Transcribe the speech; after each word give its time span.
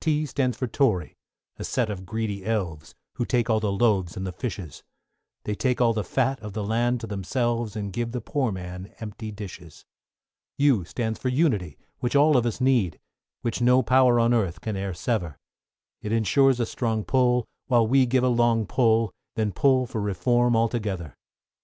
=T= 0.00 0.24
stands 0.24 0.56
for 0.56 0.68
Tory, 0.68 1.16
a 1.56 1.64
set 1.64 1.90
of 1.90 2.06
greedy 2.06 2.44
elves, 2.46 2.94
Who 3.14 3.24
take 3.24 3.50
all 3.50 3.58
the 3.58 3.72
loaves 3.72 4.16
and 4.16 4.24
the 4.24 4.30
fishes; 4.30 4.84
They 5.42 5.56
take 5.56 5.80
all 5.80 5.92
the 5.92 6.04
fat 6.04 6.38
of 6.38 6.52
the 6.52 6.62
land 6.62 7.00
to 7.00 7.08
themselves, 7.08 7.74
And 7.74 7.92
give 7.92 8.12
the 8.12 8.20
poor 8.20 8.52
man 8.52 8.94
empty 9.00 9.32
dishes. 9.32 9.84
=U= 10.58 10.84
stands 10.84 11.18
for 11.18 11.28
Unity, 11.28 11.76
which 11.98 12.14
all 12.14 12.36
of 12.36 12.46
us 12.46 12.60
need, 12.60 13.00
Which 13.42 13.60
no 13.60 13.82
power 13.82 14.20
on 14.20 14.32
earth 14.32 14.60
can 14.60 14.76
e'er 14.76 14.94
sever; 14.94 15.36
It 16.02 16.12
ensures 16.12 16.60
a 16.60 16.66
strong 16.66 17.02
pull, 17.02 17.48
while 17.66 17.84
we 17.84 18.06
give 18.06 18.22
a 18.22 18.28
long 18.28 18.66
pull, 18.66 19.12
Then 19.34 19.50
pull 19.50 19.86
for 19.86 20.00
Reform 20.00 20.54
altogether. 20.54 21.16